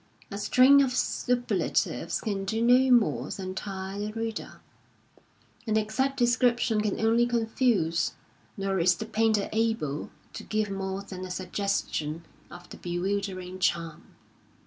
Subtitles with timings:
[0.31, 4.59] A string of superlatives can do no more than tire the reader,
[5.67, 8.13] an exact description can only confuse;
[8.57, 14.15] nor is the painter able to give moi*e than a suggestion of the bewildering charm.